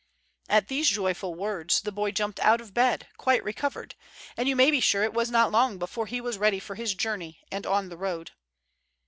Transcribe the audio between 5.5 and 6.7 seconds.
long before he was ready